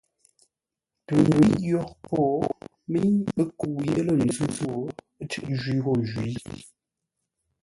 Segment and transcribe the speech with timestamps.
[1.05, 2.19] Tə ndə́iʼ yórə́ po,
[2.91, 3.09] mə́i
[3.41, 4.71] ə́ kə́u yé lə̂ ńzʉ́ ghô,
[5.21, 6.29] ə́ cʉ́ʼ jwí ghô jwǐ.